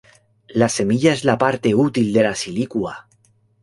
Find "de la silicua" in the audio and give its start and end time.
2.11-3.01